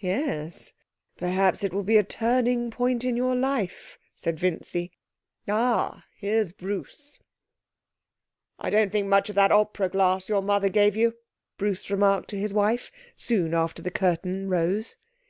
'Yes, 0.00 0.72
perhaps 1.18 1.62
it 1.62 1.70
will 1.70 1.82
be 1.82 1.96
the 1.96 2.02
turning 2.04 2.70
point 2.70 3.04
of 3.04 3.14
your 3.14 3.36
life,' 3.36 3.98
said 4.14 4.40
Vincy. 4.40 4.90
'Ah! 5.46 6.06
here's 6.16 6.52
Bruce.' 6.54 7.18
'I 8.60 8.70
don't 8.70 8.92
think 8.92 9.08
much 9.08 9.28
of 9.28 9.34
that 9.34 9.52
opera 9.52 9.90
glass 9.90 10.26
your 10.26 10.40
mother 10.40 10.70
gave 10.70 10.96
you,' 10.96 11.16
Bruce 11.58 11.90
remarked 11.90 12.30
to 12.30 12.38
his 12.38 12.54
wife, 12.54 12.90
soon 13.14 13.52
after 13.52 13.82
the 13.82 13.90
curtain 13.90 14.48
rose. 14.48 14.96